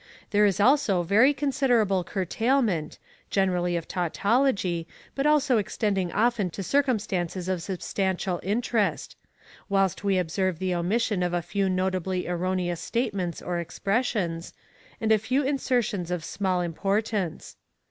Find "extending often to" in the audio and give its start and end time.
5.59-6.63